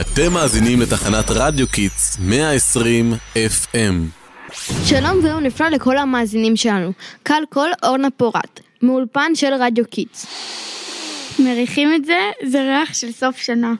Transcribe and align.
אתם 0.00 0.32
מאזינים 0.32 0.80
לתחנת 0.80 1.24
רדיו 1.30 1.68
Kids 1.68 2.18
120 2.20 3.12
FM. 3.34 3.76
שלום 4.84 5.24
ויום 5.24 5.42
נפלא 5.42 5.68
לכל 5.68 5.98
המאזינים 5.98 6.56
שלנו. 6.56 6.92
כאן 7.22 7.42
קול 7.50 7.70
אורנה 7.82 8.10
פורט, 8.10 8.60
מאולפן 8.82 9.34
של 9.34 9.52
רדיו 9.60 9.84
Kids. 9.90 10.26
מריחים 11.38 11.94
את 11.94 12.04
זה? 12.04 12.18
זה 12.46 12.62
ריח 12.62 12.94
של 12.94 13.12
סוף 13.12 13.36
שנה. 13.36 13.74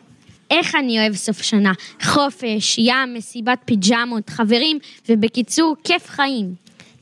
איך 0.51 0.75
אני 0.75 1.01
אוהב 1.01 1.15
סוף 1.15 1.43
שנה. 1.43 1.73
חופש, 2.03 2.79
ים, 2.79 3.15
מסיבת 3.15 3.59
פיג'מות, 3.65 4.31
חברים, 4.31 4.79
ובקיצור, 5.09 5.77
כיף 5.85 6.09
חיים. 6.09 6.55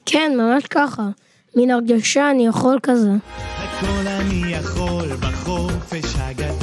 כן, 0.06 0.32
ממש 0.36 0.62
ככה. 0.70 1.02
מן 1.56 1.70
הרגשה 1.70 2.30
אני 2.30 2.46
יכול 2.46 2.78
כזה. 2.82 3.10
הכל 3.38 4.06
אני 4.06 4.52
יכול 4.52 5.16
בחופש 5.16 6.14
הגדול, 6.16 6.61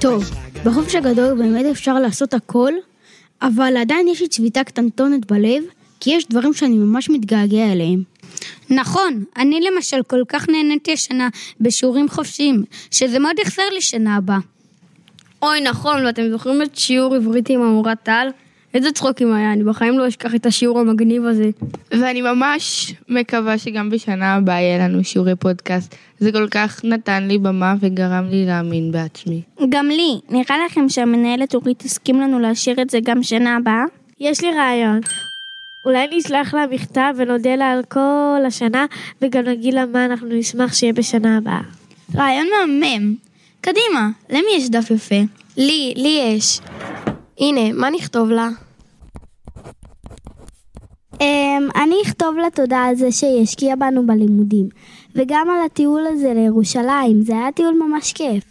טוב. 0.00 0.24
בחופש 0.64 0.94
הגדול 0.94 1.34
באמת 1.38 1.66
אפשר 1.70 1.94
לעשות 1.94 2.34
הכל, 2.34 2.72
אבל 3.42 3.76
עדיין 3.76 4.08
יש 4.08 4.20
לי 4.20 4.28
צביטה 4.28 4.64
קטנטונת 4.64 5.32
בלב, 5.32 5.62
כי 6.00 6.10
יש 6.10 6.28
דברים 6.28 6.54
שאני 6.54 6.78
ממש 6.78 7.10
מתגעגע 7.10 7.72
אליהם. 7.72 8.02
נכון, 8.70 9.24
אני 9.36 9.60
למשל 9.60 10.02
כל 10.06 10.22
כך 10.28 10.48
נהניתי 10.48 10.92
השנה 10.92 11.28
בשיעורים 11.60 12.08
חופשיים, 12.08 12.64
שזה 12.90 13.18
מאוד 13.18 13.38
יחסר 13.38 13.62
לי 13.72 13.80
שנה 13.80 14.16
הבאה. 14.16 14.38
אוי 15.42 15.60
נכון, 15.60 16.06
ואתם 16.06 16.30
זוכרים 16.30 16.62
את 16.62 16.76
שיעור 16.76 17.14
עברית 17.14 17.50
עם 17.50 17.62
המורה 17.62 17.94
טל? 17.94 18.28
איזה 18.74 18.92
צחוקים 18.92 19.32
היה, 19.32 19.52
אני 19.52 19.64
בחיים 19.64 19.98
לא 19.98 20.08
אשכח 20.08 20.34
את 20.34 20.46
השיעור 20.46 20.80
המגניב 20.80 21.24
הזה. 21.24 21.50
ואני 21.90 22.22
ממש 22.22 22.94
מקווה 23.08 23.58
שגם 23.58 23.90
בשנה 23.90 24.34
הבאה 24.34 24.60
יהיה 24.60 24.88
לנו 24.88 25.04
שיעורי 25.04 25.36
פודקאסט. 25.36 25.94
זה 26.18 26.32
כל 26.32 26.48
כך 26.50 26.80
נתן 26.84 27.28
לי 27.28 27.38
במה 27.38 27.74
וגרם 27.80 28.26
לי 28.30 28.46
להאמין 28.46 28.92
בעצמי. 28.92 29.42
גם 29.68 29.88
לי, 29.88 30.20
נראה 30.28 30.64
לכם 30.66 30.88
שהמנהלת 30.88 31.54
אורית 31.54 31.78
תסכים 31.78 32.20
לנו 32.20 32.38
להשאיר 32.38 32.82
את 32.82 32.90
זה 32.90 32.98
גם 33.04 33.22
שנה 33.22 33.56
הבאה? 33.56 33.84
יש 34.20 34.40
לי 34.40 34.50
רעיון. 34.50 35.00
אולי 35.84 36.06
נשלח 36.16 36.54
לה 36.54 36.66
מכתב 36.70 37.14
ונודה 37.16 37.56
לה 37.56 37.70
על 37.70 37.82
כל 37.88 38.42
השנה, 38.46 38.86
וגם 39.22 39.44
נגיד 39.44 39.74
לה 39.74 39.86
מה 39.86 40.04
אנחנו 40.04 40.28
נשמח 40.28 40.74
שיהיה 40.74 40.92
בשנה 40.92 41.36
הבאה. 41.36 41.60
רעיון 42.16 42.46
מהמם. 42.50 43.14
קדימה, 43.60 44.10
למי 44.30 44.50
יש 44.56 44.70
דף 44.70 44.90
יפה? 44.90 45.20
לי, 45.56 45.94
לי 45.96 46.34
יש. 46.36 46.60
הנה, 47.40 47.72
מה 47.72 47.90
נכתוב 47.90 48.30
לה? 48.30 48.48
אמ, 51.20 51.68
אני 51.76 51.96
אכתוב 52.06 52.36
לה 52.36 52.50
תודה 52.50 52.78
על 52.78 52.94
זה 52.94 53.12
שהיא 53.12 53.42
השקיעה 53.42 53.76
בנו 53.76 54.06
בלימודים, 54.06 54.68
וגם 55.14 55.50
על 55.50 55.66
הטיול 55.66 56.06
הזה 56.06 56.32
לירושלים, 56.34 57.22
זה 57.22 57.32
היה 57.32 57.52
טיול 57.52 57.74
ממש 57.74 58.12
כיף. 58.12 58.44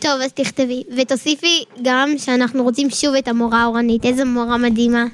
טוב, 0.00 0.20
אז 0.24 0.32
תכתבי, 0.32 0.82
ותוסיפי 0.96 1.64
גם 1.82 2.14
שאנחנו 2.18 2.62
רוצים 2.62 2.90
שוב 2.90 3.14
את 3.14 3.28
המורה 3.28 3.64
אורנית, 3.64 4.04
איזה 4.04 4.24
מורה 4.24 4.56
מדהימה. 4.56 5.04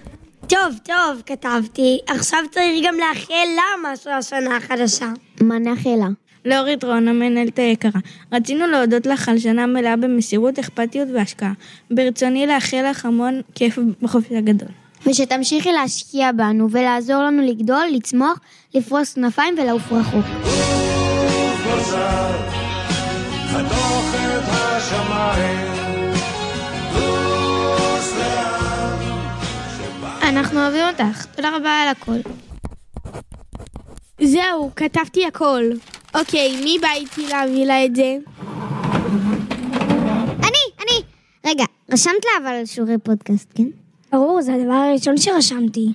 טוב, 0.46 0.78
טוב, 0.84 1.22
כתבתי. 1.26 1.98
עכשיו 2.06 2.38
צריך 2.50 2.86
גם 2.86 2.94
לאחל 2.94 3.48
לה 3.56 3.92
משהו 3.92 4.10
השנה 4.10 4.56
החדשה. 4.56 5.12
מה 5.40 5.58
נאחל 5.58 5.96
לה? 5.98 6.08
לאורית 6.48 6.84
רון, 6.84 7.08
המנהלת 7.08 7.58
היקרה, 7.58 8.00
רצינו 8.32 8.66
להודות 8.66 9.06
לך 9.06 9.28
על 9.28 9.38
שנה 9.38 9.66
מלאה 9.66 9.96
במסירות, 9.96 10.58
אכפתיות 10.58 11.08
והשקעה. 11.14 11.52
ברצוני 11.90 12.46
לאחל 12.46 12.90
לך 12.90 13.06
המון 13.06 13.40
כיף 13.54 13.78
בחופש 14.02 14.32
הגדול. 14.32 14.68
ושתמשיכי 15.06 15.72
להשקיע 15.72 16.32
בנו 16.32 16.70
ולעזור 16.70 17.22
לנו 17.22 17.42
לגדול, 17.42 17.84
לצמוח, 17.92 18.38
לפרוס 18.74 19.14
כנפיים 19.14 19.54
ולעוף 19.58 19.92
רחוק. 19.92 20.24
אנחנו 30.22 30.60
אוהבים 30.60 30.84
אותך, 30.86 31.24
תודה 31.24 31.56
רבה 31.56 31.70
על 31.70 31.88
הכל. 31.88 32.30
זהו, 34.22 34.70
כתבתי 34.76 35.26
הכל. 35.26 35.62
אוקיי, 36.18 36.56
מי 36.64 36.76
בא 36.80 36.88
איתי 36.94 37.26
להביא 37.28 37.66
לה 37.66 37.84
את 37.84 37.96
זה? 37.96 38.16
אני, 40.38 40.62
אני. 40.80 41.02
רגע, 41.46 41.64
רשמת 41.92 42.24
לה 42.24 42.30
אבל 42.42 42.66
שיעורי 42.66 42.98
פודקאסט, 42.98 43.48
כן? 43.54 43.66
ברור, 44.12 44.42
זה 44.42 44.54
הדבר 44.54 44.72
הראשון 44.72 45.16
שרשמתי. 45.16 45.86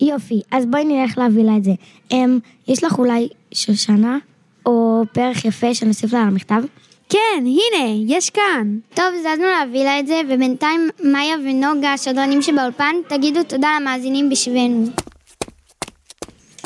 יופי, 0.00 0.40
אז 0.50 0.66
בואי 0.66 0.84
נלך 0.84 1.18
להביא 1.18 1.44
לה 1.44 1.56
את 1.56 1.64
זה. 1.64 1.72
אמ, 2.10 2.38
יש 2.68 2.84
לך 2.84 2.98
אולי 2.98 3.28
שושנה? 3.54 4.18
או 4.66 5.02
פרח 5.12 5.44
יפה 5.44 5.74
שנוסיף 5.74 6.12
לה 6.12 6.20
על 6.20 6.28
המכתב? 6.28 6.62
כן, 7.08 7.38
הנה, 7.38 7.94
יש 8.06 8.30
כאן. 8.30 8.78
טוב, 8.94 9.06
זזנו 9.20 9.44
להביא 9.44 9.84
לה 9.84 10.00
את 10.00 10.06
זה, 10.06 10.20
ובינתיים 10.28 10.88
מאיה 11.04 11.36
ונוגה, 11.36 11.92
השדרנים 11.92 12.42
שבאולפן, 12.42 12.94
תגידו 13.08 13.42
תודה 13.42 13.68
למאזינים 13.80 14.30
בשבילנו. 14.30 14.84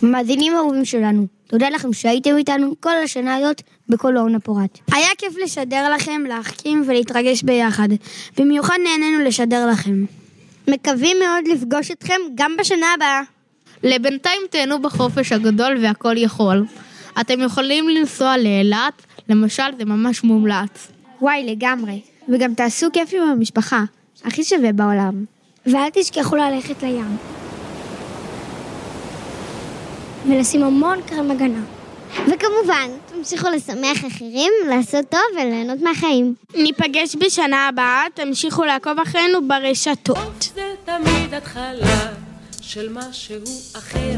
מאזינים 0.03 0.53
אהובים 0.57 0.85
שלנו, 0.85 1.27
תודה 1.47 1.71
לכם 1.71 1.93
שהייתם 1.93 2.37
איתנו 2.37 2.75
כל 2.81 2.97
השנה 3.05 3.37
הזאת 3.37 3.63
בכל 3.89 4.17
אורנה 4.17 4.41
פורט. 4.41 4.79
היה 4.93 5.09
כיף 5.19 5.35
לשדר 5.43 5.91
לכם, 5.95 6.23
להחכים 6.29 6.85
ולהתרגש 6.87 7.43
ביחד. 7.43 7.89
במיוחד 8.39 8.77
נהנינו 8.85 9.25
לשדר 9.25 9.67
לכם. 9.67 10.05
מקווים 10.69 11.17
מאוד 11.19 11.49
לפגוש 11.49 11.91
אתכם 11.91 12.15
גם 12.35 12.57
בשנה 12.59 12.87
הבאה. 12.95 13.23
לבינתיים 13.83 14.43
תהנו 14.51 14.83
בחופש 14.83 15.33
הגדול 15.33 15.79
והכל 15.83 16.17
יכול. 16.17 16.65
אתם 17.21 17.41
יכולים 17.41 17.89
לנסוע 17.89 18.37
לאילת, 18.37 19.03
למשל 19.29 19.77
זה 19.79 19.85
ממש 19.85 20.25
מומלץ. 20.25 20.89
וואי, 21.21 21.47
לגמרי. 21.51 22.01
וגם 22.29 22.55
תעשו 22.55 22.87
כיף 22.93 23.11
עם 23.15 23.23
המשפחה. 23.23 23.85
הכי 24.25 24.45
שווה 24.45 24.73
בעולם. 24.73 25.25
ואל 25.67 25.91
תשכחו 25.93 26.37
ללכת 26.37 26.83
לים. 26.83 27.36
ולשים 30.29 30.63
המון 30.63 30.99
קרם 31.07 31.31
הגנה. 31.31 31.61
וכמובן, 32.15 32.91
תמשיכו 33.07 33.49
לשמח 33.49 34.07
אחרים, 34.07 34.53
לעשות 34.69 35.05
טוב 35.09 35.21
וליהנות 35.35 35.81
מהחיים. 35.81 36.35
ניפגש 36.55 37.17
בשנה 37.17 37.69
הבאה, 37.69 38.05
תמשיכו 38.15 38.65
לעקוב 38.65 39.01
אחרינו 39.01 39.49
ברשתות. 39.49 40.49
זה 40.55 40.75
תמיד 40.85 41.35
התחלה 41.35 42.13
של 42.61 42.89
משהו 42.93 43.37
אחר, 43.79 44.17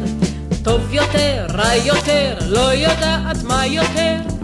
טוב 0.64 0.94
יותר, 0.94 1.46
רע 1.54 1.74
יותר, 1.74 2.38
לא 2.48 2.72
יודעת 2.72 3.42
מה 3.44 3.66
יותר. 3.66 4.38